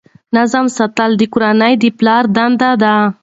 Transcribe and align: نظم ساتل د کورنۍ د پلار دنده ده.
نظم 0.35 0.65
ساتل 0.77 1.11
د 1.17 1.21
کورنۍ 1.33 1.73
د 1.83 1.85
پلار 1.99 2.23
دنده 2.35 2.71
ده. 2.81 2.95